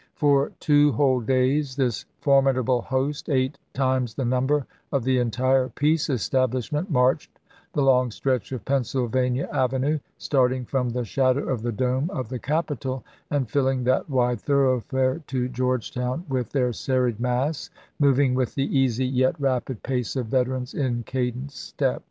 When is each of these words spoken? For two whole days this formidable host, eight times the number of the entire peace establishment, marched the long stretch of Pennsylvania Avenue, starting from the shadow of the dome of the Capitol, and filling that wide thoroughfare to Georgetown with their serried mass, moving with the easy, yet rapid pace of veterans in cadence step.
For 0.15 0.51
two 0.59 0.93
whole 0.93 1.19
days 1.19 1.75
this 1.75 2.05
formidable 2.21 2.81
host, 2.81 3.29
eight 3.29 3.59
times 3.71 4.15
the 4.15 4.25
number 4.25 4.65
of 4.91 5.03
the 5.03 5.19
entire 5.19 5.69
peace 5.69 6.09
establishment, 6.09 6.89
marched 6.89 7.37
the 7.73 7.83
long 7.83 8.09
stretch 8.09 8.51
of 8.51 8.65
Pennsylvania 8.65 9.47
Avenue, 9.53 9.99
starting 10.17 10.65
from 10.65 10.89
the 10.89 11.05
shadow 11.05 11.47
of 11.47 11.61
the 11.61 11.71
dome 11.71 12.09
of 12.09 12.29
the 12.29 12.39
Capitol, 12.39 13.03
and 13.29 13.47
filling 13.47 13.83
that 13.83 14.09
wide 14.09 14.41
thoroughfare 14.41 15.21
to 15.27 15.47
Georgetown 15.47 16.25
with 16.27 16.49
their 16.49 16.73
serried 16.73 17.19
mass, 17.19 17.69
moving 17.99 18.33
with 18.33 18.55
the 18.55 18.75
easy, 18.75 19.05
yet 19.05 19.39
rapid 19.39 19.83
pace 19.83 20.15
of 20.15 20.25
veterans 20.25 20.73
in 20.73 21.03
cadence 21.03 21.53
step. 21.55 21.99